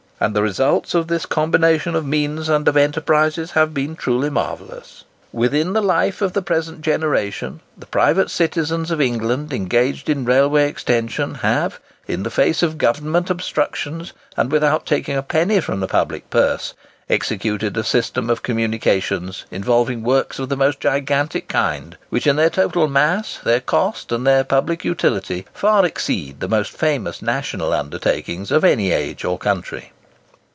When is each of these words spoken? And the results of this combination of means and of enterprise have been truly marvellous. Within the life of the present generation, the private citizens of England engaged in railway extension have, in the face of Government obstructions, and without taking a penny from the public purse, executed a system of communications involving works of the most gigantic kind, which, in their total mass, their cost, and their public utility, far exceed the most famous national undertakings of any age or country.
And 0.23 0.35
the 0.35 0.43
results 0.43 0.93
of 0.93 1.07
this 1.07 1.25
combination 1.25 1.95
of 1.95 2.05
means 2.05 2.47
and 2.47 2.67
of 2.67 2.77
enterprise 2.77 3.37
have 3.53 3.73
been 3.73 3.95
truly 3.95 4.29
marvellous. 4.29 5.03
Within 5.33 5.73
the 5.73 5.81
life 5.81 6.21
of 6.21 6.33
the 6.33 6.43
present 6.43 6.83
generation, 6.83 7.59
the 7.75 7.87
private 7.87 8.29
citizens 8.29 8.91
of 8.91 9.01
England 9.01 9.51
engaged 9.51 10.11
in 10.11 10.23
railway 10.23 10.69
extension 10.69 11.33
have, 11.41 11.79
in 12.07 12.21
the 12.21 12.29
face 12.29 12.61
of 12.61 12.77
Government 12.77 13.31
obstructions, 13.31 14.13
and 14.37 14.51
without 14.51 14.85
taking 14.85 15.17
a 15.17 15.23
penny 15.23 15.59
from 15.59 15.79
the 15.79 15.87
public 15.87 16.29
purse, 16.29 16.75
executed 17.09 17.75
a 17.75 17.83
system 17.83 18.29
of 18.29 18.43
communications 18.43 19.45
involving 19.49 20.03
works 20.03 20.37
of 20.37 20.49
the 20.49 20.55
most 20.55 20.79
gigantic 20.79 21.47
kind, 21.47 21.97
which, 22.11 22.27
in 22.27 22.35
their 22.35 22.51
total 22.51 22.87
mass, 22.87 23.39
their 23.43 23.59
cost, 23.59 24.11
and 24.11 24.27
their 24.27 24.43
public 24.43 24.85
utility, 24.85 25.47
far 25.51 25.83
exceed 25.83 26.41
the 26.41 26.47
most 26.47 26.69
famous 26.71 27.23
national 27.23 27.73
undertakings 27.73 28.51
of 28.51 28.63
any 28.63 28.91
age 28.91 29.25
or 29.25 29.39
country. 29.39 29.91